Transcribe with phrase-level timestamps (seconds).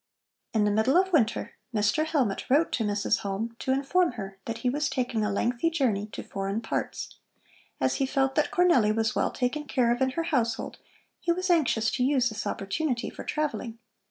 [0.51, 2.07] In the middle of winter Mr.
[2.07, 3.19] Hellmut wrote to Mrs.
[3.19, 7.17] Halm to inform her that he was taking a lengthy journey to foreign parts.
[7.79, 10.79] As he felt that Cornelli was well taken care of in her household,
[11.19, 13.77] he was anxious to use this opportunity for travelling.